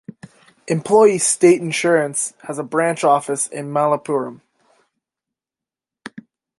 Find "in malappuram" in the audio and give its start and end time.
3.45-4.41